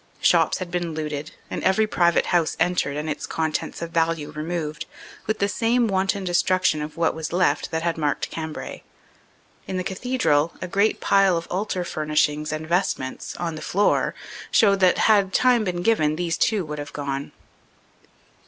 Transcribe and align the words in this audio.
Shops 0.19 0.57
had 0.57 0.71
been 0.71 0.95
looted 0.95 1.29
and 1.51 1.63
every 1.63 1.85
private 1.85 2.25
house 2.33 2.57
entered 2.59 2.97
and 2.97 3.07
its 3.07 3.27
contents 3.27 3.83
of 3.83 3.91
value 3.91 4.31
removed, 4.31 4.87
with 5.27 5.37
the 5.37 5.47
same 5.47 5.87
wan 5.87 6.07
ton 6.07 6.23
destruction 6.23 6.81
of 6.81 6.97
what 6.97 7.13
was 7.13 7.31
left 7.31 7.69
that 7.69 7.83
had 7.83 7.99
marked 7.99 8.31
Cambrai. 8.31 8.81
In 9.67 9.77
the 9.77 9.83
cathedral, 9.83 10.53
a 10.59 10.67
great 10.67 11.01
pile 11.01 11.37
of 11.37 11.45
altar 11.51 11.83
furnishings 11.83 12.51
and 12.51 12.65
vest 12.67 12.97
ments 12.97 13.35
on 13.37 13.53
the 13.53 13.61
floor 13.61 14.15
showed 14.49 14.79
that 14.79 14.97
had 14.97 15.33
time 15.33 15.63
been 15.63 15.83
given 15.83 16.15
these 16.15 16.35
too 16.35 16.65
would 16.65 16.79
have 16.79 16.93
gone. 16.93 17.31